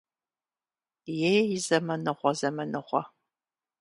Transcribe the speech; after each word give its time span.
Ей, 1.31 1.47
зэманыгъуэ, 1.65 2.31
зэманыгъуэ! 2.39 3.01